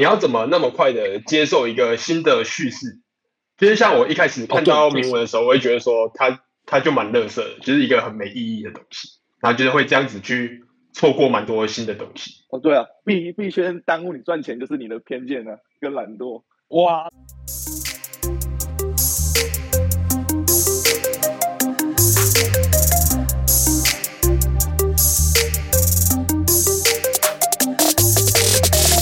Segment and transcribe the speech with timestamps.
[0.00, 3.00] 你要怎么那么快的接受一个新的叙事？
[3.58, 9.10] 其实像我一开始看到铭文的时候，我会觉得说他他就蛮垃圾的，就是一个很没意义的东西，
[9.40, 12.46] 然后就是会这样子去错过蛮多新的东西。
[12.48, 16.44] 哦，对啊，必必须耽误你赚钱就是你的偏见呢、啊，跟懒惰。
[16.68, 17.10] 哇！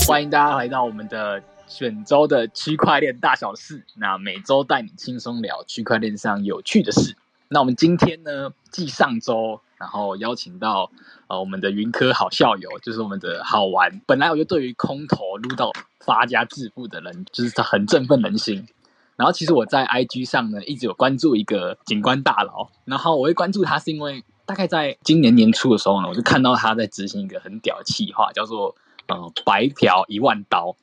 [0.09, 3.85] 欢迎大家来到我们的选周的区块链大小事。
[3.93, 7.15] 那每周带你轻松聊区块链上有趣的事。
[7.47, 10.89] 那我们今天呢，继上周，然后邀请到
[11.27, 14.01] 呃我们的云科好校友，就是我们的好玩。
[14.07, 18.67] 本来我就对于空投撸到发家致富的人，就是他很振奋人心。
[19.15, 22.71] 然后其实我在 IG 上呢，一直有关注一个景观大佬。
[22.83, 28.75] 然后我会关注他，是因为大概在今年年初的时候呢，我就看到他在执行一个很屌的企划，叫做。
[29.09, 30.75] 呃，白嫖一万刀，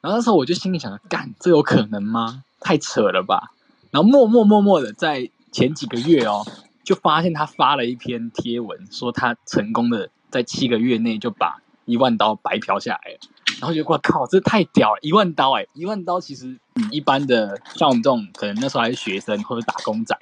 [0.00, 2.44] 然后那时候我就心里想着，干，这有可能吗？
[2.60, 3.52] 太扯了吧！
[3.90, 6.46] 然后默默默默的在前几个月哦，
[6.84, 13.18] 就发现他发了一篇贴文，说他成功的在七个月内就把一万刀白嫖下来了。
[13.60, 14.98] 然后就我靠，这太屌了！
[15.00, 20.14] 一万刀哎，一万刀其实你一般的像我们这种可能那时候还是学生或者打工仔，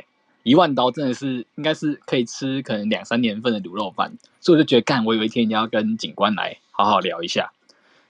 [0.44, 4.16] 一万刀真的是应该是可以吃可能两三年份的卤肉饭。
[4.40, 6.56] 所以我就觉得，干，我有一天一定要跟警官来。
[6.78, 7.50] 好好聊一下，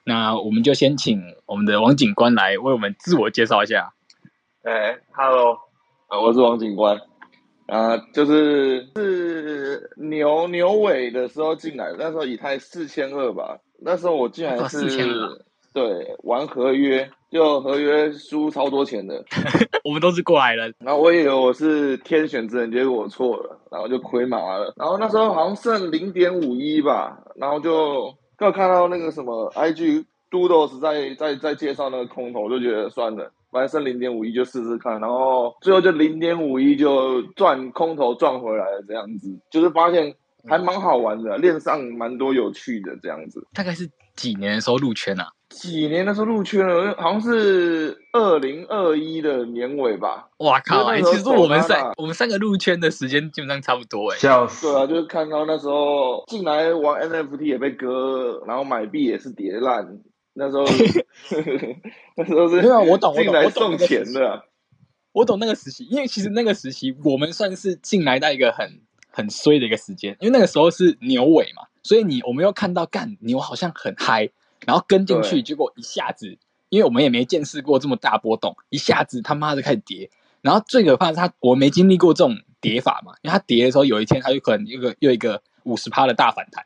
[0.05, 3.95] 那我们就先请我们的王警官来为我们自我介绍一下。
[4.63, 5.59] 哎，Hello，
[6.09, 7.01] 啊，我是王警官，
[7.67, 14.87] 啊，就是是牛牛尾的时候进来的，那时候以太四千二吧，那时候我进来是，
[15.73, 19.25] 对，玩合约，就合约输超多钱的，
[19.83, 28.15] 我们都是过来人，然后我以为我是天选之人，结果我错了，然后就亏麻了，然后那时候好像剩零点五一吧，然后就。
[28.39, 40.15] 刚看到那个什么 IG Doodles 在在在介绍那个空投，我就觉得算了，反正剩零点五一就试试看，然后最后就零点五一就赚空投赚回来了，这样子就是发现
[40.47, 43.47] 还蛮好玩的，链上蛮多有趣的这样子。
[43.55, 45.29] 大概是几年的时候入圈啊？
[45.49, 50.29] 几年的时候入圈了，好像是二零二一的年尾吧。
[50.39, 50.85] 哇靠！
[50.85, 54.21] 哎、欸，其实我们三我们三个入圈的时间基本上差不多哎、欸。
[54.21, 54.71] 笑死！
[54.71, 59.99] 对啊，就是看到那时候进来玩 NFT 也被割，然后买币也是跌烂。
[60.35, 60.65] 那时候，
[62.17, 64.45] 那时候是没有我懂，进来送钱的。
[65.13, 68.83] 我懂那个时期，因为其实那个时期我们算是进来到一个很
[69.19, 74.31] 很衰的一个时间，因为那个时候是牛尾嘛，所以你我们又看到干牛好像很嗨。
[74.67, 76.37] 然后跟进去，结果一下子，
[76.69, 80.11] 因为我们也没见识过这么大波动，一下子他妈的开始跌。
[80.43, 86.65] 然后最可怕的是他，我没经历过这种跌法嘛，因为他跌的时候，有一天他就可能一个又一个五十趴的大反弹，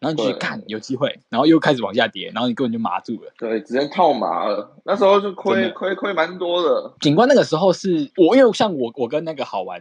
[0.00, 3.32] 然后你就去看有机会，然后又开始往下跌，然后你根本就麻住了。
[3.38, 4.76] 对，直接套麻了。
[4.84, 6.92] 那时候就亏亏亏蛮多的。
[7.00, 9.80] 警官那个时候是我，因为像我，我跟那个好玩，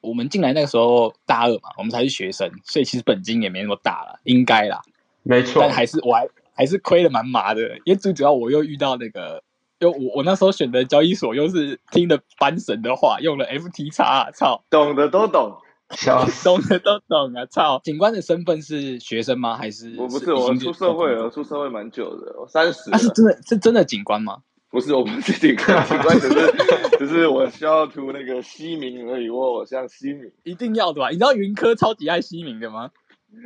[0.00, 4.80] 我们进来那个时候大二嘛，我们才是学生，所以其实本金也没那么大了，应该啦。
[5.22, 6.28] 没错，但还是我还。
[6.52, 9.42] 还是亏的蛮麻的，因为最主要我又遇到那个，
[9.78, 15.56] 就我我那时候选的交易所又是听的班神的话，用了 FTX 啊，操，懂的都懂，
[16.44, 17.80] 懂的都懂啊，操！
[17.82, 19.56] 警官的身份是学生吗？
[19.56, 19.96] 还是？
[19.96, 22.90] 我不是，我出社会了，出社会蛮久的，我三十。
[22.90, 24.42] 他是真的，是真的警官吗？
[24.70, 31.08] 不是，我不是警官， 警官只是只是我需要涂那个西名而已，我像西名，一定要的吧？
[31.10, 32.90] 你知道云科超级爱西名的吗？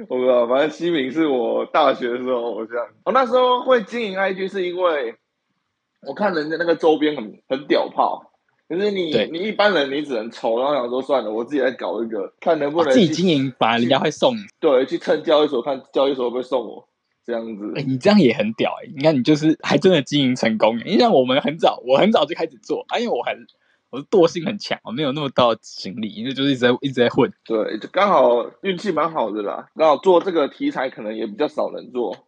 [0.08, 2.76] 我不知道，反正西敏是我大学的时候偶像。
[3.04, 5.14] 我那时候会经营 IG 是因为
[6.06, 8.32] 我看人家那个周边很很屌炮，
[8.68, 14.34] 可是你你一般人你只能抽，然后想说算了，我自己来搞一个，看能不能、啊、自己经营，反而人家会送。
[14.60, 16.86] 对，去蹭交易所看交易所会不会送我
[17.24, 17.72] 这样子。
[17.86, 18.92] 你这样也很屌哎、欸！
[18.94, 23.46] 你看你就是还真的经营成功，因为像我们很早，我很早就开始做，啊，因为我很。
[23.90, 27.32] 我的惰性很强，我没有那么大的精力，因为就是一直在一直在混。
[27.44, 29.68] 对，就刚好运气蛮好的啦。
[29.76, 32.26] 刚好做这个题材可能也比较少人做，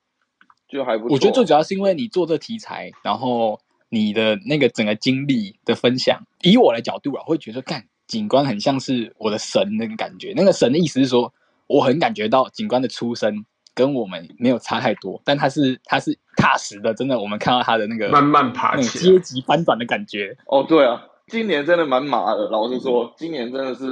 [0.68, 1.14] 就还不错。
[1.14, 3.58] 我觉得最主要是因为你做这题材，然后
[3.88, 10.32] 你的那个整个经历的分享，以我的角度啊，我会觉得干警官很像是我的神那个感觉。
[10.36, 11.34] 那个神的意思是说，
[11.66, 13.44] 我很感觉到警官的出身
[13.76, 20.36] 跟我们没有差太多，但他是他是踏实的，真的，我们看到他的那个慢慢爬起阶级翻转的感觉。
[20.46, 21.06] 哦，对啊。
[21.28, 23.84] 今年真的蛮麻的，老实说，今年真的是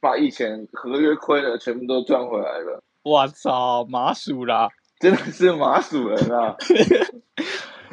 [0.00, 2.82] 把以前合约亏的全部都赚回来了。
[3.04, 4.68] 我操，麻薯啦，
[4.98, 6.56] 真的是麻薯人啊！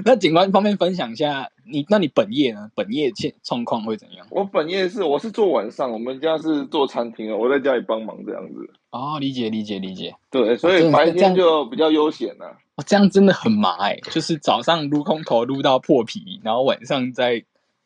[0.06, 2.70] 那警官方便分享一下，你那你本业呢？
[2.76, 4.28] 本业现状况会怎样？
[4.30, 8.70] 我本业是我是做晚上，我们家是做餐厅，我在家里帮忙这样子。
[8.92, 10.14] 哦，理解理解理解。
[10.30, 12.58] 对，所以白天就比较悠闲了。
[12.76, 17.44] 哦，这样真的很麻哎，就是早上撸空头撸到破皮，然后晚上再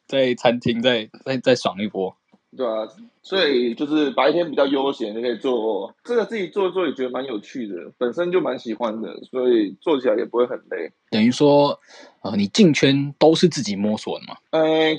[0.08, 2.17] 在餐厅再再再爽一波。
[2.58, 2.88] 对啊，
[3.22, 10.92] 所以就是白天比较悠闲，就可以做这个自己做做也觉得蛮有趣的，本身就蛮喜欢的，所以做起来也不会很累。
[11.12, 11.80] 等于说，
[12.24, 14.36] 呃，你进圈都是自己摸索的吗？
[14.50, 14.98] 嗯，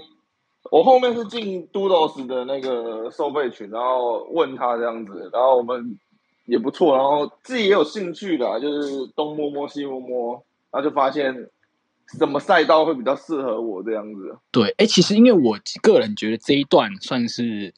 [0.70, 5.98] 我后面是进 Doodles 的那个收费群，然后问他这样子，然后我们
[6.46, 10.32] 也不错，然后自己也有兴趣的，就是东摸摸西摸摸，
[10.70, 11.50] 然后就发现。
[12.16, 14.34] 什么赛道会比较适合我这样子？
[14.50, 17.74] 对，哎，其实因为我个人觉得这一段算是，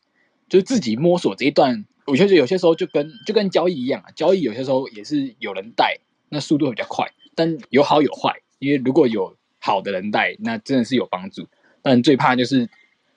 [0.49, 5.99] 就是自己摸索这一段，我觉得有些时候就跟就跟交易一样啊，交易有些时候也是有人带，
[6.29, 11.49] 那速度会比较快，但有好有坏，因为如果有好的人带，那真的是有帮助，
[11.83, 12.69] 但最怕就是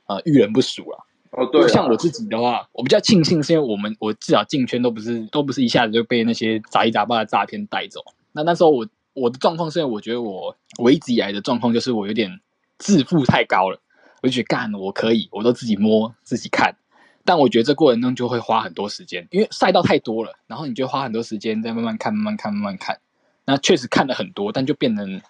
[0.08, 1.04] 呃遇人不淑啊。
[1.30, 8.02] 哦，对，像我自己的话，我比较庆幸是因为我们我至少进圈都不是都不是一下子就被那些杂七杂八的诈骗带走，
[8.32, 8.88] 那那时候我。
[9.14, 12.40] 我的状况是我觉得我我一直以来的状况就是我有点
[12.78, 13.80] 自负太高了，
[14.22, 16.76] 我就觉得干我可以，我都自己摸自己看，
[17.24, 23.00] 但我觉得这过程中就会花很多时间，因为赛道太多了，然后你就花很多时间在慢慢看、慢慢看、慢慢看。
[23.46, 25.22] 那确实看了很多，但就变成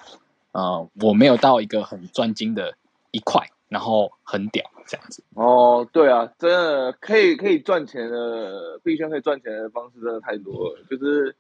[0.51, 2.75] 呃我没有到一个很专精的
[3.11, 5.23] 一块，然后很屌这样子。
[5.33, 11.35] 哦，对啊，真的可以可以赚钱的币圈可以赚钱的方式真的太多了，就是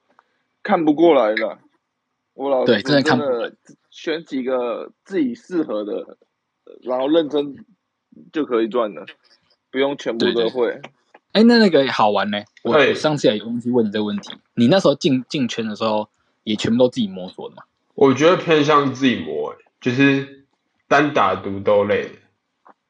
[0.63, 1.59] 看不过来了。
[2.33, 3.19] 我老对，真的看，
[3.89, 6.17] 选几个自己适合的，
[6.81, 7.65] 然后认真
[8.31, 9.05] 就可以赚了，
[9.71, 10.81] 不用全部都会。
[11.33, 12.39] 哎，那那个好玩呢？
[12.63, 16.09] 我上次也有东西问你这个问题，你那时候进进圈的时候，
[16.43, 17.63] 也全部都自己摸索的吗？
[17.95, 20.45] 我觉得偏向自己摸，就是
[20.87, 22.09] 单打独斗类的，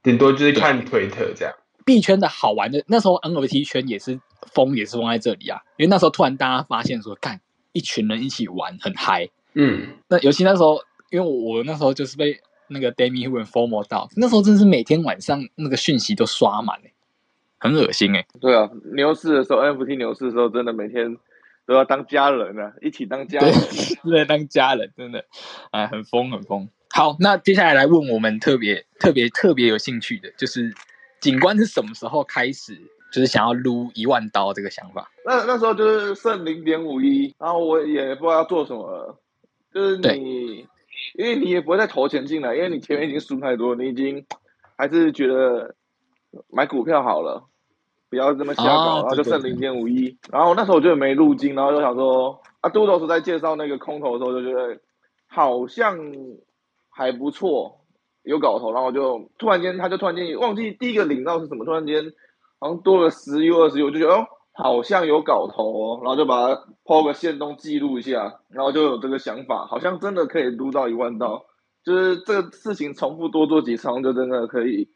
[0.01, 1.53] 顶多就是看推特这样。
[1.85, 4.19] 币圈的好玩的，那时候 NFT 圈也是
[4.53, 7.41] 疯，也是疯在这里啊，因为那时候突然大家发现说，干。
[7.73, 10.79] 一群人一起玩很嗨，嗯，那尤其那时候，
[11.11, 16.91] 因为我，我那时候就是被那个 Demi Hu FOMO 到，那时候真是每天晚上那个讯息都刷满哎，
[17.59, 18.25] 很恶心哎。
[18.39, 21.17] 对啊，牛市的时候，NFT 牛市的时候，真的每天
[21.65, 23.53] 都要当家人啊，一起当家人，
[24.03, 25.25] 对， 当家人，真的，
[25.71, 26.69] 哎，很疯很疯。
[26.91, 30.71] 好，那接下来来问我们特别特别特别有兴趣的，就是
[31.19, 32.79] 景观是什么时候开始？
[33.13, 39.19] 就是想要撸一万刀这个想法，那那时候就是剩零点五一，然后我也不知道要做什么了，
[39.71, 40.67] 就是你，
[41.13, 44.25] 因为你也不会再投钱进来，因为你前面已经输太多，你已经
[44.75, 45.75] 还是觉得
[46.49, 47.43] 买股票好了，
[48.09, 54.79] 不要这么瞎搞，哦、然后就剩零点五一，然后那时候我就没入金，然后就想说，啊，杜老师在介绍那个空头的时候就觉得
[55.27, 55.99] 好像
[56.89, 57.85] 还不错，
[58.23, 62.11] 有搞头，然后就突然间他就突然间忘记第一个领到是什么，突然间。
[62.63, 71.43] 好像多了十 U 二十 U，我就觉得哦，好像有搞头哦，然后就把它 PO 个线动记录一下，然后就有这个想法，好像真的可以撸到一万刀，
[71.83, 74.87] 就是这个事情重复多做几场，就真的可以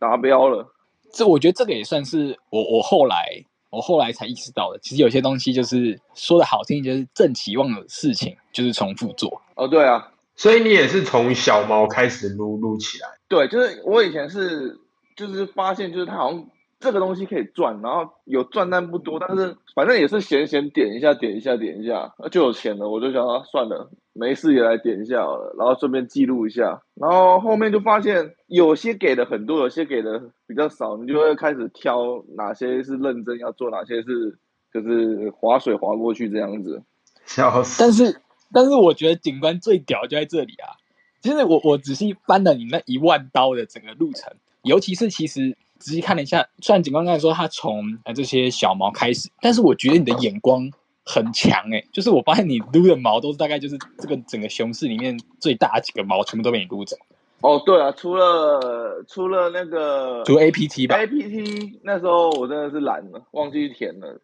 [0.00, 0.66] 达标了。
[1.12, 9.40] 这我觉得这个也算是我我后来我后来才意识到的，其实有些东西就是说的好听，就是正期望的事情就是重复做。
[9.54, 13.06] 哦，对啊，所以你也是从小猫开始撸撸起来？
[13.28, 14.80] 对，就是我以前是
[15.14, 16.44] 就是发现就是它好像。
[16.78, 22.88] 这个东西可以赚，然后有赚但不多，但是反正也是闲闲点一下，点一下，点一下，就有钱了。
[22.88, 26.82] 我就想啊，算了，没事也来点一下好了，然后顺便记录一下。
[26.94, 34.38] 然后后面就发现有些给的很多，有些给的比较少，你就会开始挑哪些是认真要做，哪些是
[34.72, 36.82] 就是划水划过去这样子。
[37.24, 37.82] 笑死！
[37.82, 38.20] 但是
[38.52, 40.76] 但是我觉得警官最屌就在这里啊！
[41.22, 45.56] 其实我我仔细翻了你那一万刀的整个路程，尤其是其实。
[45.78, 50.70] 仔细看了一下，虽然警官刚才说他从呃这些小毛开始，但是我觉得你的眼光
[51.04, 56.96] 很强哎，就是我发现你撸的毛都是大概就是这个整个熊市里面最大的几个毛全部都被你撸走。
[57.42, 64.20] 哦，对啊，除了除了那个，除了 APT 吧，APT 那时候我真的是懒了，忘记填了。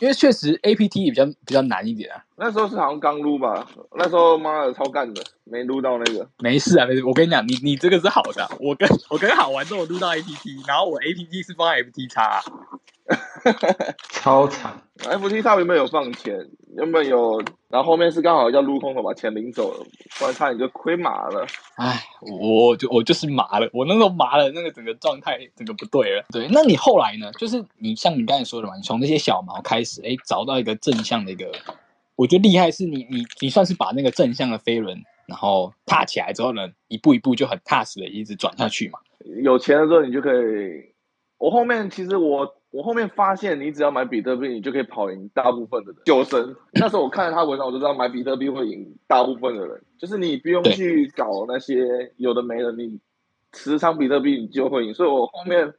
[0.00, 2.24] 因为确实 A P T 也比较比较难一点啊。
[2.36, 3.66] 那时候是好像刚撸吧，
[3.96, 6.26] 那时候妈的超干的，没撸到那个。
[6.38, 7.04] 没事啊，没事。
[7.04, 8.48] 我跟你讲，你你这个是好的。
[8.58, 12.40] 我跟我跟好玩之后撸到 A P T，然后我 A P T 是放在 F T 叉啊。
[14.10, 19.84] 超惨！F T 叉原本有放钱，原本有，然后后面是刚好要撸空头把钱领走了，
[20.18, 21.44] 不然差点就亏麻了。
[21.76, 26.24] 唉，我就我就是麻了，我那时候麻了，那个整个状态整个不对了。
[26.30, 27.30] 对，那你后来呢？
[27.32, 31.50] 就是你像你刚才说的嘛，你从那些小毛开始，哎，找到一个正向的一个，
[32.14, 34.96] 我觉得厉害是你你你算是把那个正向的飞轮，
[35.26, 39.00] 然后踏起来之后呢，一步一步就很踏实的一直转下去嘛。
[39.42, 40.94] 有钱的时候你就可以，
[41.38, 42.54] 我后面其实我。
[42.70, 46.00] 我后面发现，你只要买比特币，你就可以跑赢大部分的人。
[46.04, 53.00] 九神那时候我看了他文章，我就知道买比特币会赢大部分的人，就是你不用去搞那些有的没的，你
[53.52, 54.94] 持仓比特币你就会赢。
[54.94, 55.74] 所以我后面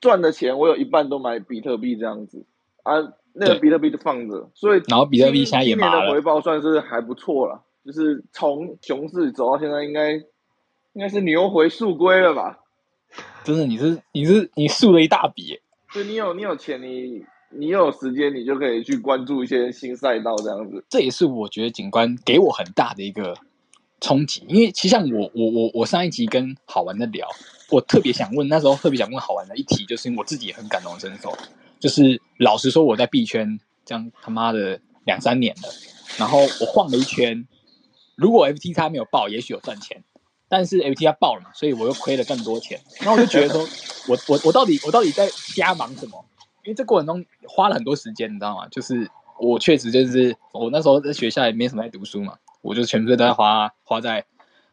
[0.00, 2.46] 赚的钱，我有一半都买比特币这样子
[2.84, 2.94] 啊，
[3.34, 4.48] 那个比特币就放着。
[4.54, 12.60] 所以然后比特币现在也麻了，今年的回报算是还不错了，就是从熊市走到现在，应该应该是牛回速归了吧？
[13.44, 15.60] 真的，你是你是你输了一大笔。
[15.94, 20.84] 就你有你有钱，你你有时间，你就可以去关注一些新赛道这样子。
[20.88, 23.32] 这也是我觉得景观给我很大的一个
[24.00, 27.28] 冲击，因为其实像我我我我上一集跟好玩的聊，
[27.70, 31.32] 我特别想问，那时候特别想问好玩的一题，就是因为我自己也很感同身受，
[31.78, 35.68] 就是老实说我在币圈这样他妈的两三年了，
[36.18, 37.46] 然后我晃了一圈，
[38.16, 40.02] 如果 FTX 没有爆，也许有赚钱。
[40.56, 42.80] 但是 FTX 爆了嘛，所以我又亏了更多钱。
[43.00, 43.60] 然后我就觉得说，
[44.06, 46.24] 我我我到底我到底在瞎忙什么？
[46.62, 48.68] 因为这过程中花了很多时间，你知道吗？
[48.68, 54.24] 就是我确实就是我那时候在学校也没什么在读书嘛，我就全部都在花花在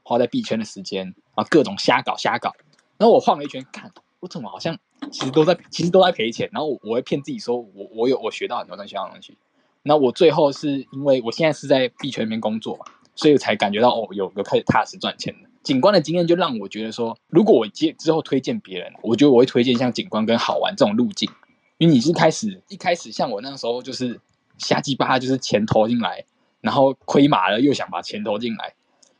[0.04, 2.54] 花在币圈的时间啊，各种瞎搞瞎搞。
[3.00, 4.78] 然后我晃了一圈，看我怎么好像
[5.12, 6.48] 其实都在其实都在赔钱。
[6.54, 9.36] 然后我我会骗自己说我我有我学到很多东西，学到东西。
[9.82, 12.86] 那我最后是因为我现在是在币圈里面工作嘛，
[13.16, 15.50] 所以我才感觉到哦，有个开始踏实赚钱的。
[15.64, 21.30] 景观的经验就让我觉得说，如果我接之后推荐别人，我觉得我会推荐像景观跟好玩这种路径，
[21.78, 24.20] 因为你是开始一开始像我那时候就是
[24.58, 26.26] 瞎鸡巴，就是钱投进来，
[26.62, 28.74] 然后亏麻了又想把钱投进来，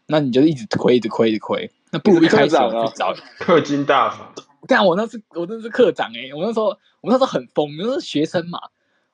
[0.08, 1.72] 那你就一直亏，一直亏，一直亏。
[1.92, 2.56] 那不如一开始去
[2.96, 4.34] 找氪金大法。
[4.68, 6.68] 干我那是我那是课长哎、欸，我那时候
[7.02, 8.60] 我那时候很疯，那时候学生嘛，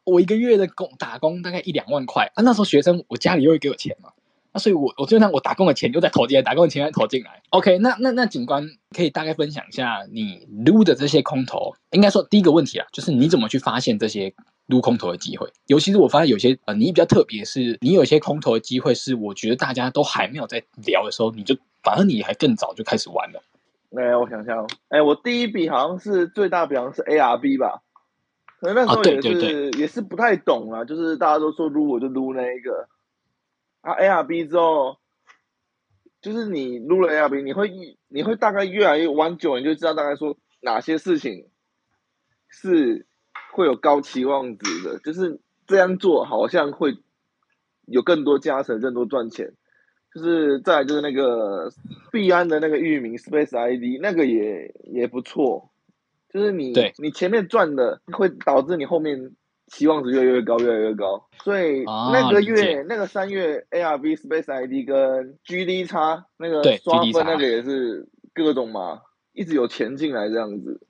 [0.04, 4.12] 我一个月的工打工大概一两万块啊，那时候学生我家里又会给我钱嘛。
[4.58, 7.42] 所以我，我我就像我打工的钱又在投进来，打工的钱又在投进来。
[7.50, 11.74] OK，那那那警官可以大概分享一下你撸的这些空投。
[11.92, 14.34] 应该说第一个问题啊，就是你怎么去发现这些
[14.66, 15.52] 撸空投的机会？
[15.68, 23.42] 尤其是我发现有些呃，你比较特别，是你有些空投的机会，是我觉得大家都还没有在聊的时候，你就反而你还更早就开始玩了。
[23.96, 27.82] 哎，我想想，哎，我第一笔好像是最大笔，好像是 ARB 吧？
[28.60, 32.88] 可能那时候也是、啊、对对对也是不太懂啊，就是大家都说撸，我就撸那一个。
[33.88, 34.98] 啊，ARB 之后，
[36.20, 37.72] 就是你撸了 ARB，你会
[38.10, 41.48] 你会大概越来越玩久，你就知道大概说哪些事情
[42.50, 43.06] 是
[43.54, 46.98] 会有高期望值的，就是这样做好像会
[47.86, 49.54] 有更多加成，更多赚钱。
[50.14, 51.72] 就是再来就是那个
[52.12, 55.70] 币安的那个域名 Space ID，那个也也不错，
[56.30, 59.32] 就是你你前面赚的会导致你后面。
[59.68, 61.24] 期望值越来越高，越来越高。
[61.44, 65.88] 所以那个月、哦、那个三月，A R V Space ID 跟 GD
[66.38, 69.02] 那个刷分那个也是各种嘛，
[69.34, 70.82] 一直有钱进来这样子，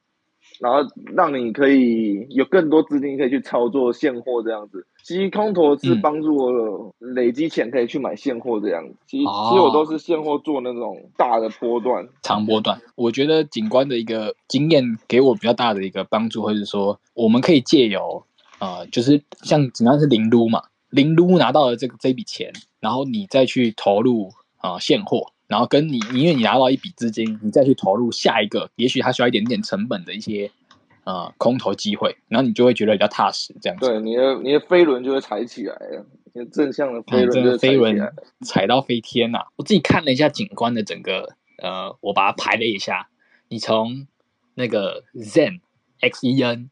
[0.59, 0.79] 然后
[1.15, 4.85] 让你可以有更多资金可以去操作现货这样子。
[5.03, 8.95] 其实空投是帮助我累积钱可以去买现货这样子。
[9.07, 12.79] 其实、哦、其实我都是现货做那种大的波段、长波段。
[12.95, 18.23] 我觉得景观的一个经验给我比较大的一个帮助，或者说我们可以借由。
[18.59, 30.49] 呃，就是像只要是零撸嘛，零撸拿到了这个这笔钱，然后你再去投入啊、呃、现货，然后跟你因为你拿到一笔资金，你再去投入下一个，也许它需要一点点成本的一些
[31.03, 33.85] 呃空投机会，然后你就会觉得比较踏实这样子。
[33.85, 36.05] 对，你的你的飞轮就会踩起来了，
[36.51, 39.45] 正向的飞轮就踩起来了，嗯、踩到飞天呐、啊！
[39.57, 43.09] 我自己看了一下景观的整个呃，我把它排了一下，
[43.49, 44.07] 你从
[44.55, 45.59] 那个 Zen
[45.99, 46.71] X E N。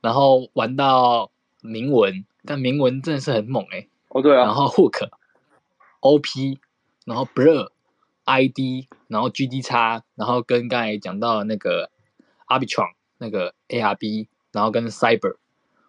[0.00, 1.30] 然后玩到
[1.62, 3.88] 铭文，但铭文真的是很猛哎、欸！
[4.08, 4.44] 哦，对啊。
[4.44, 5.08] 然后 Hook、
[6.00, 6.58] OP，
[7.04, 7.68] 然后 Blur、
[8.24, 11.90] ID，然后 GD，然后跟刚才讲到那个
[12.46, 15.36] Arbitron 那个 ARB，然后跟 Cyber，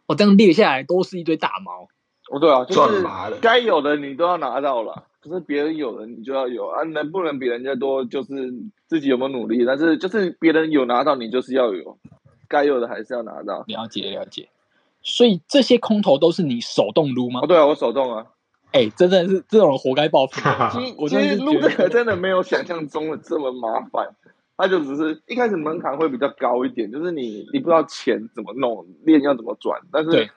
[0.08, 1.88] 我、哦、这样列下来都是一堆大毛。
[2.32, 3.06] 哦，对啊，就是
[3.42, 8.54] 该有的你都要拿到了，可是别人有的你就要有啊，能不能比人家多，就是
[8.88, 11.98] 自己有没有努力，但是就是别人有拿到，你就是要有。
[12.50, 13.64] 该有的还是要拿到。
[13.68, 14.50] 了解了解，
[15.02, 17.40] 所以这些空投都是你手动撸吗？
[17.44, 18.26] 哦，对啊，我手动啊。
[18.72, 20.42] 哎、欸，真的是这种人活该报复。
[21.08, 24.16] 其实撸这个真的没有想象中的这么麻烦，
[24.58, 30.30] 它就只是一开始门槛会比较高一点，就是你你不知道钱怎么弄，链要怎么转，但是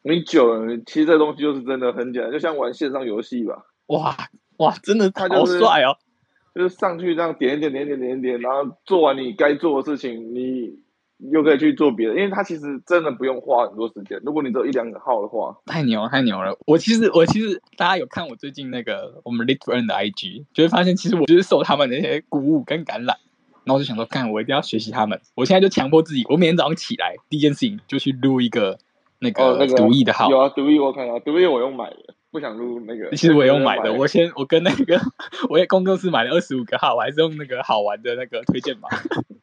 [0.00, 3.66] 你久了，其实这东西就是真的很简单，就像玩线上游戏吧。
[3.88, 4.16] 哇
[4.56, 5.98] 哇，真的好帅哦！
[6.54, 10.85] 就是上去这样点一点点点点点，然后做完你该做的事情，你。
[11.32, 14.20] 又可以去做别的，因为它其实真的不用花很多时间。
[14.24, 16.56] 如果你只有一两个号的话，太牛太牛了！
[16.66, 23.16] 我其实我其实大家有看我最近那个我们 Little N 的 IG，就会发现其实我就是受他们那些鼓舞跟感染。
[23.64, 25.20] 然后我就想说，看我一定要学习他们。
[25.34, 28.78] 我现在就强迫自己，我每天早上起来第一件事情就去录一个
[29.18, 30.26] 那个独立的号。
[30.26, 33.10] 哦那个、有啊，独立我看到，独立我用买的，不想录那个。
[33.16, 35.00] 其实我也用买的，我先我跟那个
[35.48, 38.88] 我也工作室买了二十五个号，我还是用那个好玩的那个推荐码。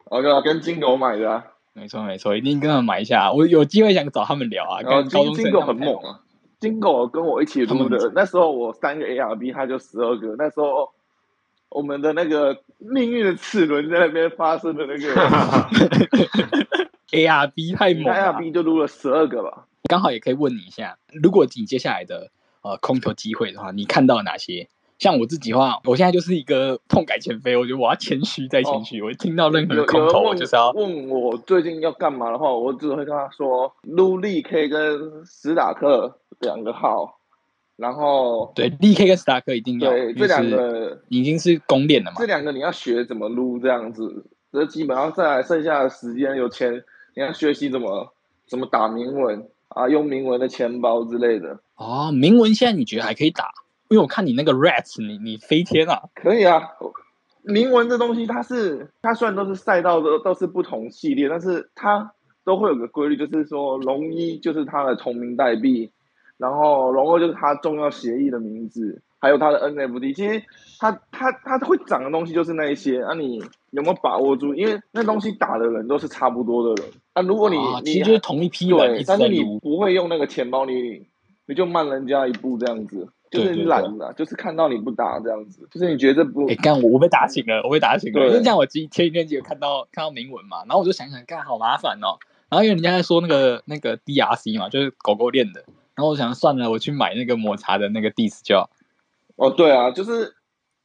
[0.05, 1.43] 哦，对啊，跟金狗买的、啊。
[1.73, 3.31] 没错没错，一定跟他们买一下。
[3.31, 4.81] 我有机会想找他们聊啊。
[4.81, 6.21] 跟高中金狗很猛啊，
[6.59, 8.11] 金狗跟我一起录的。
[8.15, 10.35] 那时候我三个 ARB，他就十二个。
[10.37, 10.91] 那时候。
[11.75, 15.11] 我们的那个命运的齿轮在那边发生的那个
[17.11, 19.65] A R B 太猛了，A R B 就录了十二个吧。
[19.89, 22.29] 刚好也可以问你一下，如果你接下来的
[22.61, 24.69] 呃空投机会的话，你看到哪些？
[25.03, 28.99] 像我自己的话，我现在就是一一个痛改前非，我觉得我要谦虚再谦虚。
[28.99, 37.17] 哦、我一听到任何空头，我就是要问我最近要干嘛的话，我只会跟他说，撸力 K 跟史塔克两个号。
[37.77, 42.17] 然后对，D K 跟史塔克一定要，对，这两个已经是公链了嘛。
[42.19, 46.83] 这两个你要学怎么撸这样子，这基本上再来剩下的时间有钱，
[47.15, 48.13] 你要学习怎么
[48.45, 51.59] 怎么打铭文啊，用铭文的钱包之类的。
[51.75, 53.45] 哦，铭文现在你觉得还可以打？
[53.93, 56.01] 因为我看你那个 Rats，你你飞天啊！
[56.15, 56.63] 可以啊，
[57.43, 62.11] 铭文这东西它是它虽然都是赛道的都是不同系列，但是它
[62.43, 65.91] 都会有个规律，就是说龙一就是它的同名代币。
[66.37, 70.15] 然后龙二就是它重要协议的名字，还有它的 NFT。
[70.15, 70.41] 其实
[70.79, 72.97] 它它它会涨的东西就是那一些。
[72.97, 73.37] 那、啊、你
[73.69, 74.55] 有没有把握住？
[74.55, 76.91] 因为那东西打的人都是差不多的人。
[77.13, 81.05] 啊，如果你、啊、你其实就是同一批人，但是你不会用那个钱包，你
[81.45, 86.47] 你就慢人家一步这样子，就是你懒了，就是看到你不打这样子，就是你觉得不。
[86.47, 88.27] 哎，干我我被打醒了，我被打醒了。
[88.27, 92.19] 因为像我今前几天就有看到看到铭文嘛，然后我就想想，干好麻烦哦。
[92.49, 95.63] 然后因为人家在说那个那个 DRC 嘛，就是狗狗链的。
[95.95, 98.69] 然后我想算了，我去买那个抹茶的那个 Dis 就好。
[99.35, 100.35] 哦，对啊，就是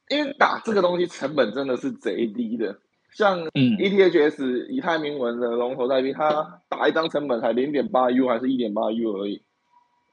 [0.09, 2.77] 因为打这个东西成本真的是贼低的，
[3.11, 9.43] 像 ETHS 以太铭文的龙头代币，它打一张成本才零点八 U 还是一点八 U 而已。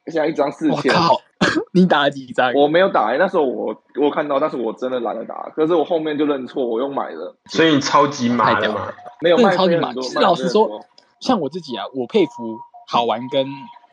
[0.06, 0.92] 现在一张四千。
[1.72, 2.52] 你打了几张？
[2.54, 5.50] 我没有打，那时候我我看到，但是我真的懒得打。
[5.54, 7.36] 可是我后面就认错，我又买了。
[7.46, 8.88] 所以你超级买的嘛？
[9.20, 9.92] 没有卖超级买。
[9.94, 10.80] 其实老实说，
[11.20, 13.46] 像我自己啊，我佩服好玩跟。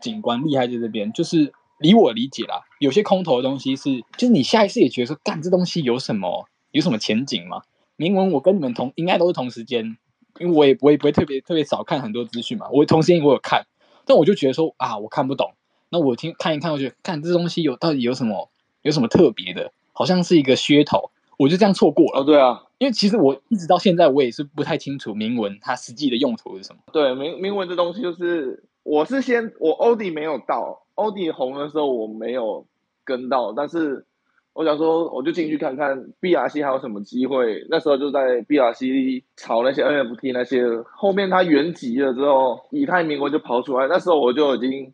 [0.03, 7.61] 景观厉害在这边，就是以我理解啦，有些空投的东西是，就是你下意识也觉得说，干这东西有什么，有什么前景吗？
[7.95, 9.95] 铭文我跟你们同应该都是同时间，
[10.41, 13.65] 因为我也我也不会特别特别少看很多资讯嘛，我同时间我有看，
[14.05, 15.53] 但我就觉得说啊，我看不懂，
[15.93, 18.49] 那我听看一看，我觉得看这东西有到底有什么
[18.81, 22.21] 有什么特别的，好像是一个噱头，我就这样错过了。
[22.21, 26.81] 哦，对啊，因为其实我一直到现在我也是不太清楚铭文它实际的用途是什么。
[26.91, 28.63] 对，铭铭文这东西就是。
[28.85, 32.65] 我是先，我欧弟没有到，欧弟红的时候我没有
[33.05, 34.05] 跟到，但是
[34.51, 37.65] 我想说，我就进去看看 BRC 还有什么机会。
[37.69, 40.65] 那时候就在 BRC 炒那些 NFT 那些，
[40.97, 44.93] 后面它原级了之后，以太铭文就跑出来，那时候我就已经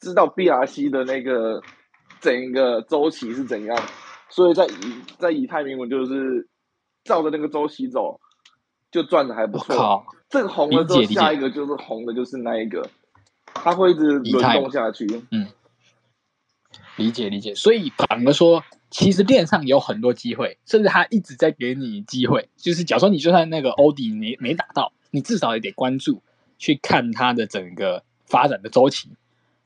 [0.00, 1.62] 知道 BRC 的那个
[2.20, 3.78] 整个周期是怎样，
[4.28, 6.48] 所以在以在以太铭文就是
[7.04, 8.20] 照着那个周期走，
[8.90, 10.04] 就赚的还不错。
[10.28, 12.88] 这个红了之后，下一个就是红的，就是那一个。
[13.52, 15.04] 它会一直轮动下去。
[15.32, 15.48] 嗯，
[16.96, 17.52] 理解理解。
[17.54, 22.48] 所以反而说，其实链上有很多机会，甚至它一直在给你机会。
[22.56, 26.22] 就是假如说你就算那个欧迪没没打到，你至少也得关注，
[26.58, 29.10] 去看它的整个发展的周期。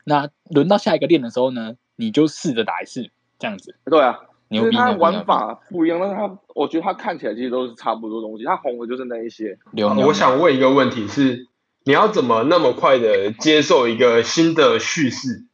[0.05, 3.75] 那轮到下一个链的时候呢，你就试着打一次，这样子。
[3.87, 8.45] 对啊，因为它玩法不一样，但是它我觉得它看起来其实都是差不多东西。
[8.45, 9.59] 它红的就是那一些。
[10.05, 11.49] 我想问一个问题是。
[11.87, 15.45] 你要怎么那么快的接受一个新的叙事？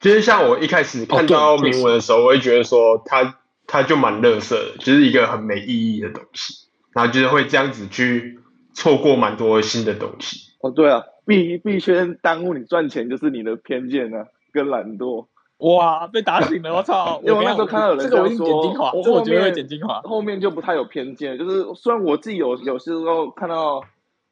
[0.00, 8.40] 就是像我一开始看到铭文的时候，我会觉得说它它就蛮乐色的，就是一个很没意义的东西，然后就是会这样子去
[8.74, 10.50] 错过蛮多新的东西。
[10.60, 15.26] 哦，对啊，币币圈耽误你赚钱就是你的偏见啊，跟懒惰。
[15.58, 17.20] 哇，被打醒了，我操！
[17.24, 23.82] 因为我那时候看到有人这个我已经剪精华，这我觉得会剪精华，后面就不太有偏见，就是虽然我自己有有些时候看到。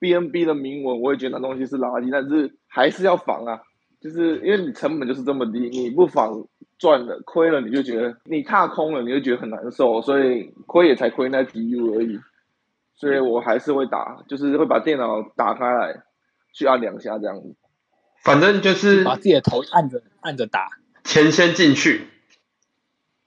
[0.00, 3.60] BNB 的铭文，我也觉得那东西是垃圾，但是还是要防啊，
[4.00, 6.46] 就是因为你成本就是这么低，你不防
[6.78, 12.16] 赚了亏了，你就觉得你踏空了，你就觉得很难受，所以亏也才亏那几 U 而已，
[12.94, 16.00] 所以我还是会打，就是会把电脑打开来
[16.52, 17.54] 去按两下这样子，
[18.22, 20.68] 反正就是把自己的头按着按着打，
[21.04, 22.06] 钱先进去，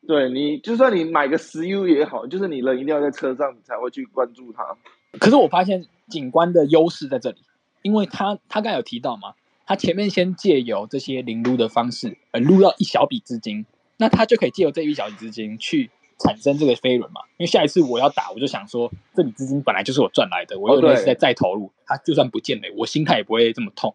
[0.08, 4.78] 对你就算你买个十 U 也好，就是你人一定要在车上，你才会去关注它。
[5.20, 5.88] 可是我发现。
[6.08, 7.38] 景观的优势在这里，
[7.84, 15.90] 因为他他刚才有提到嘛，他前面先借由这些零撸的方式，呃，撸到一小笔资金，那他就可以借由这一小笔资金去
[16.24, 17.22] 产生这个飞轮嘛。
[17.38, 23.94] 因为下一次我要打，我就想说，这笔资金本来就是我赚来的，我又没再再投入，它就算不见了，我心态也不会这么痛。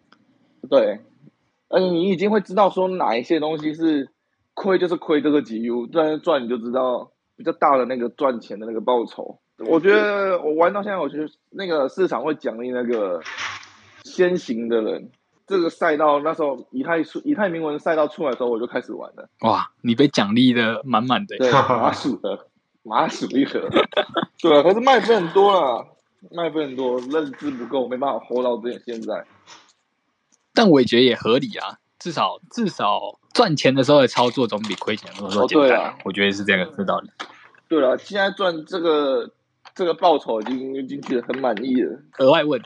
[0.68, 0.98] 对，
[1.68, 4.08] 嗯，你已经会知道说哪一些东西是
[4.54, 9.38] 亏就是亏这个几 U，赚赚你就知道比较大的那个赚钱的那个报酬。
[9.58, 13.20] 我觉得我玩到现在，我觉得那个市场会奖励那个
[14.04, 15.10] 先行的人。
[15.46, 19.28] 这个赛道那时候以太出以太铭文赛道出来的时候，我就开始玩了。
[19.40, 22.46] 哇，你被奖励的满满的，对，麻薯的
[22.82, 23.60] 麻薯一盒。
[24.42, 25.84] 对啊，可是卖分很多啦，
[26.32, 29.24] 卖分很多，认知不够，没办法 hold 到这现在。
[30.52, 35.78] 但我也觉得也合理啊，至少至少赚钱的时候的操作总比亏钱的时候简单。
[35.78, 37.10] 哦啊、我觉得是这个这道理。
[37.68, 39.30] 对了，现在赚这个
[39.74, 41.98] 这个报酬已经已经觉得很满意了。
[42.18, 42.60] 额外问，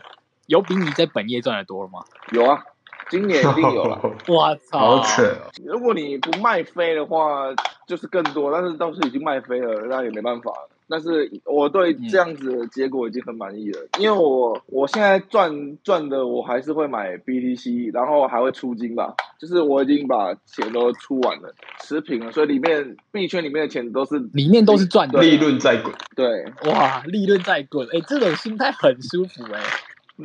[0.51, 2.01] 有比你在本业赚的多了吗？
[2.33, 2.61] 有啊。
[3.09, 4.79] 今年一定有了， 我操！
[4.79, 5.25] 好扯。
[5.65, 7.53] 如果你不卖飞的话，
[7.87, 8.53] 就是更多。
[8.53, 10.53] 但是倒是已经卖飞了，那也没办法。
[10.89, 19.13] 但是我对这样子的结果已经很满意了，嗯、因为我我现在赚赚的，我还是会买 BTC，然后还会出金吧。
[19.41, 25.93] 就是我已经把钱都出完了，持平了，所以里面币圈里面的钱都是里面都是赚的，利润在滚。
[26.15, 29.63] 对，哇，利润在滚，哎、欸，这种心态很舒服、欸，哎。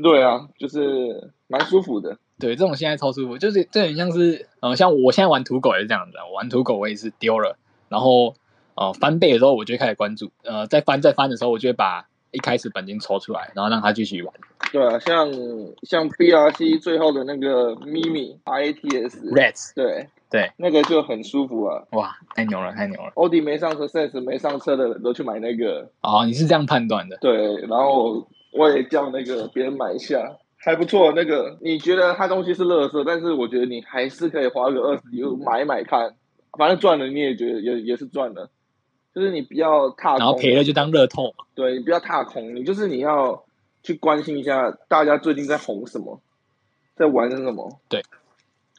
[0.01, 2.17] 对啊，就是蛮舒服的。
[2.37, 8.33] 对，这种现在超舒服，就是这很像是，呃，像我现在玩土狗也是这样子，我玩土狗我也是丢了，然后
[8.75, 14.33] 呃翻倍的时候我就开始关注，呃，再翻再翻的时候，我就会把一开始本金抽出来，然后让他继续玩。
[14.73, 15.31] 对啊，像
[15.83, 21.83] 像 BRC 最后的那个咪咪 IATS Rats，对对，那个就很舒服啊。
[21.91, 23.13] 哇，太牛了，太牛了。
[23.13, 25.89] 欧迪没上车，Sense 没上车的人都去买那个。
[26.01, 27.15] 哦，你是这样判断的？
[27.21, 28.27] 对，然后。
[28.57, 31.11] 我也叫那个别人买一下，还不错。
[31.13, 36.15] 那个你觉得他东西是垃圾，但是我觉得你还是可以花个二十几买买看，
[36.57, 38.49] 反正赚了你也觉得也也是赚了。
[39.13, 41.33] 就是你不要踏空，然后赔了就当乐透。
[41.53, 43.45] 对，你不要踏空，你就是你要
[43.83, 46.21] 去关心一下大家最近在红什么，
[46.95, 47.79] 在玩什么。
[47.89, 48.01] 对，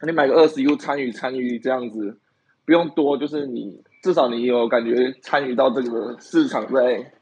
[0.06, 2.18] 你买个二十 U 参与参与这样子，
[2.64, 7.12] 不用多，就是你至少你有感觉参与到这个市场在。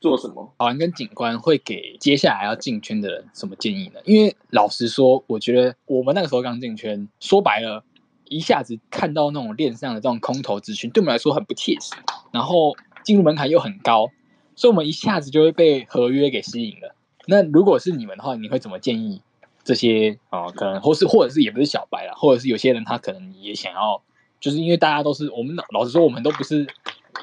[0.00, 0.50] 做什么？
[0.56, 4.00] 保安跟警官会给接下来要进圈的人什么建议呢？
[4.04, 7.84] 因为老实说，我觉得我们那个时候刚进圈，说白了，
[8.24, 11.92] 一下子看到那种链上的这种空头资讯，对我们来说很不切实。
[12.32, 14.08] 然后进入门槛又很高，
[14.56, 16.94] 所以我们一下子就会被合约给吸引了。
[17.26, 19.20] 那如果是你们的话，你会怎么建议
[19.62, 20.52] 这些啊、呃？
[20.52, 24.00] 可能或是或者是也不是小白啦，或者是有些人他可能也想要，
[24.40, 26.66] 就是因为大家都是我们老实说，我们都不是，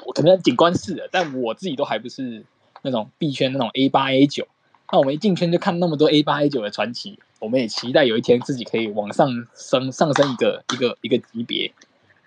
[0.06, 2.44] 我可能警官是的，但我自己都还不是。
[2.82, 4.46] 那种币圈那种 A 八 A 九，
[4.92, 11.72] 那我们一进圈就看那么多 A 八 A 九的传奇，我们也期待有一天自己可以往上升上升一个一个一个级别。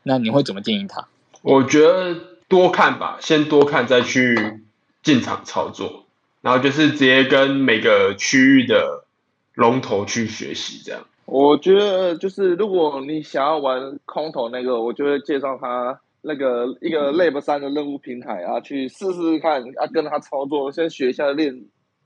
[0.04, 1.08] 那你会怎么建议他？
[1.42, 2.16] 我觉得
[2.48, 4.62] 多看吧，先多看再去
[5.04, 6.06] 进场操作，
[6.42, 9.06] 然后就是直接跟每个区域的
[9.54, 11.06] 龙头去学习这样。
[11.26, 16.00] 我觉得就是如果你想要玩空头那个，我就会介绍他。
[16.22, 21.66] 那个一个 Lab 三的任务平台啊，去试试看啊，跟他操作，先学一下练，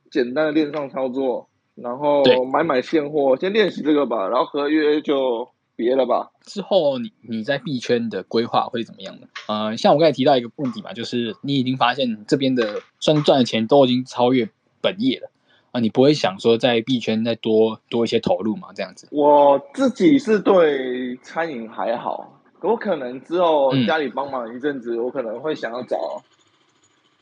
[0.10, 6.32] 简单的练上操作，然后买买现货，先练习这个吧，然后合约就别了吧。
[6.44, 9.28] 之后你你在币圈的规划会怎么样呢？
[9.48, 14.48] 呃，像我刚才提到一个问题嘛，就是你已经发现这边的赚赚的钱都已经超越
[14.82, 15.30] 本业了
[15.72, 18.70] 啊，你不会想说在币圈再多多一些投入嘛？
[18.74, 19.10] 这样子。
[19.12, 22.32] 我自己是对餐饮还好。
[22.66, 26.22] 我可能之后家里帮忙一阵子，嗯、我可能会想要找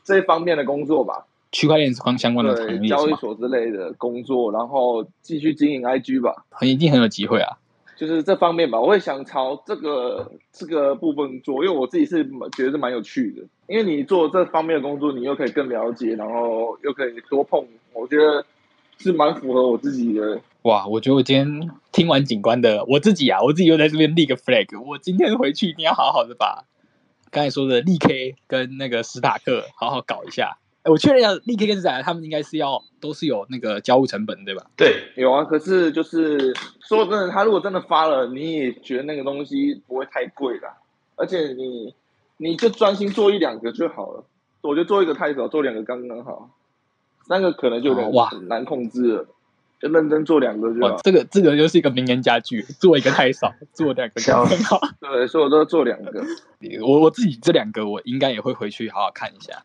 [0.02, 7.58] 这方面的工作吧，区块链相相关的对交易所之类的工作，然后继续经营 IG 吧，很一定很有机会啊。
[7.96, 12.24] 就是这方面吧，我会想朝这个这个部分做，因为我自己是
[12.56, 18.44] 觉得是蛮有趣的，因为你做这方面的工作，你又可以更了解，然后又可以多碰，我觉得
[18.98, 20.40] 是蛮符合我自己的。
[20.62, 26.64] 哇，我觉得我今天听完警官的，我自己啊，我自己又在这边立个 flag，我今天回去一定要好好的把
[27.30, 30.56] 刚才说的力 K 跟那个史塔克好好搞一下。
[30.84, 34.64] 哎，我确认一下，力 K 跟史塔克他们应该是要都是有那个交互成本，对吧？
[34.76, 35.44] 对，有啊。
[35.44, 40.76] 可是就是说真的，他如果真的发了，你也觉得那个东西不会太贵啦。
[41.16, 41.94] 而且你
[42.38, 44.24] 你就专心做一两个就好了。
[44.62, 46.50] 我觉得做一个太少，做两个刚刚好，
[47.26, 49.26] 三个可能就有点哇难控制了。
[49.80, 50.96] 就认真做两个就好。
[51.02, 54.80] 这个这个就是一个名言佳句， 做一个太少，做两个刚刚好。
[55.00, 56.24] 对，所以我都做两个。
[56.80, 59.62] 我我自己这两个我应该也会回去好好看一下。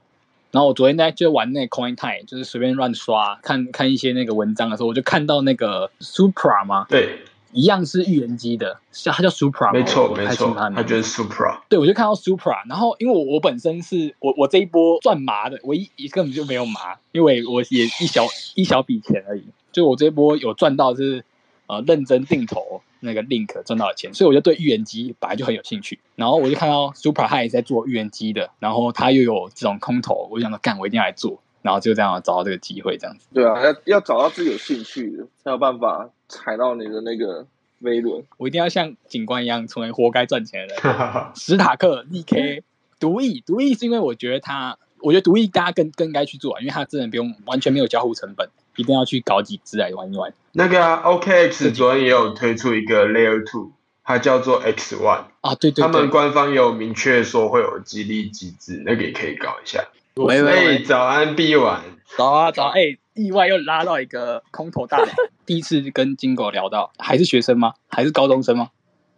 [0.52, 7.20] 然后我昨天在就玩那个 Coin Time，就是随便乱刷，看看一些那个文章的时候，我就看到那个 Supra 嘛，对
[7.52, 11.60] 一样是预言机的，叫它叫 Supra，没错没错，它就是 Supra。
[11.68, 21.24] 对，我就看到 Supra，然后因为我我本身是我我这一波赚麻的，我一一根本就没有麻，因为我也一小一小笔钱而已，就我这一波有赚到是
[21.68, 31.40] 呃认真定投那个 Link 赚到的钱，所以我就对预言机本来就很有兴趣，然后我就看到 Supra 他也在做预言机的，然后他又有这种空投，我就想说干，我一定要来做。
[31.62, 33.28] 然后就这样找到这个机会，这样子。
[33.34, 37.46] 对啊，要要找到自己有兴趣的，才有办法踩到你的那个
[37.82, 38.24] 飞轮。
[38.38, 40.96] 我一定要像警官一样，成为活该赚钱的人。
[41.36, 42.62] 史塔克、DK、
[43.00, 50.34] 独翼，独翼是因为我觉得他，我觉得独翼大家更更应该去做啊，因为他真的不用完全没有交互成本，一定要去搞几只来玩一玩。
[50.52, 53.72] 那个啊，OKX 昨天也有推出一个 Layer Two，
[54.04, 59.88] 它叫做 X One 啊，对对对，他们官方有明确说会有激励机制，那个也可以搞一下。
[60.16, 61.82] 喂喂喂，早安，B 晚，
[62.18, 65.06] 早啊早，哎、欸，意外又拉到一个空头大佬，
[65.46, 67.74] 第一次跟金狗聊到，还是学生吗？
[67.90, 68.70] 还是高中生吗？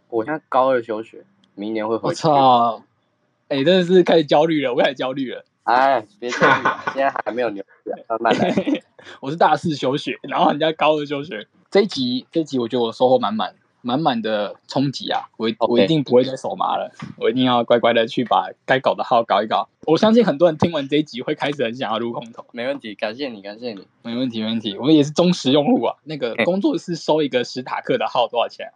[0.10, 2.28] 我现在高二休学，明年会回去。
[2.28, 2.84] 我操，
[3.48, 5.46] 哎、欸，真的是开始焦虑了，我开始焦虑了。
[5.64, 6.64] 哎，别焦虑，
[6.96, 8.82] 现在还没有牛市，慢慢来。
[9.22, 11.48] 我是大四休学，然后人家高二休学。
[11.70, 13.54] 这一集，这一集我觉得我收获满满。
[13.82, 15.30] 满满的冲击啊！
[15.38, 19.68] 我我一定不会再手麻了我一定要乖乖的去把该搞的号搞一搞。
[19.88, 22.46] 我相信很多人听完这一集会开始很想要入空投。
[22.52, 24.78] 没问题，感谢你，感谢你，没问题，没问题。
[24.78, 25.96] 我们也是忠实用户啊。
[26.04, 28.74] 那个工作室收一个史塔克的号多少钱啊？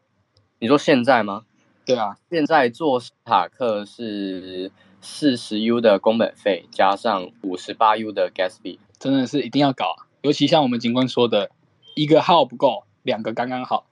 [0.60, 1.44] 你说现在吗？
[1.86, 10.10] 对啊，现在做史塔克是四十 U 的工本费加上五十八 U 的 gas fee，真的是一定要搞啊。
[10.24, 11.52] 尤其像我们警官说的，
[11.94, 13.86] 一个号不够，两个刚刚好。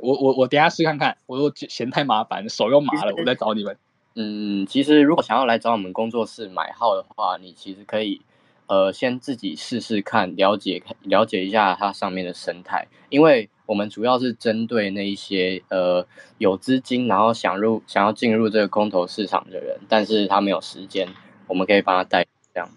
[0.00, 3.76] 我我我等下试看看，我又嫌太麻烦，手又麻了， 我再找你们。
[4.14, 8.20] 嗯，其实如果想要来找我们工作室买号的话，你其实可以
[8.66, 16.06] 呃先自己试试看，了解了解一下它上面的生态，因为我们主要是针对那一些呃
[16.38, 21.08] 有资金，然后想入想要进入这个空投市场的人，但是他没有时间，
[21.46, 22.68] 我们可以帮他带这样。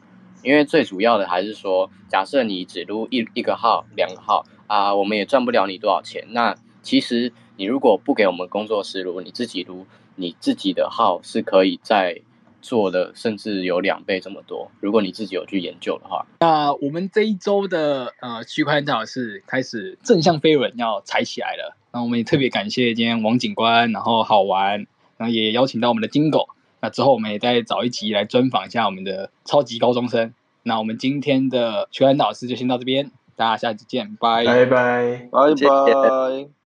[0.42, 6.56] 因为最主要的还是说，假设你只撸一一个号、两个号啊、呃，我们也赚不了你多少钱，那。
[6.86, 12.22] 其实你如果不给我们工作室录，你自己撸，你自己的号是可以在
[12.62, 14.72] 做的，甚至有两倍这么多。
[14.80, 21.76] 如果你自己有去研究的话，那我们这一周的呃区块链大小事开始正向飞轮要踩起来了。
[21.92, 24.86] 那我们也特别感谢今天王警官，然后好玩，
[25.18, 26.50] 然后也邀请到我们的金狗。
[26.82, 30.34] 那之后我们也再找一集来专访一下我们的超级高中生。
[30.62, 35.54] 那我们今天的区块链大师就先到这边，大家下期见，拜拜拜拜
[35.94, 36.65] 拜。